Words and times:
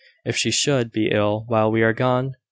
If 0.25 0.35
she 0.35 0.49
should 0.49 0.91
be 0.91 1.11
ill 1.11 1.43
while 1.47 1.71
we 1.71 1.83
are 1.83 1.93
gone! 1.93 2.35